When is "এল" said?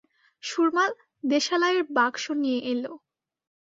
2.71-2.83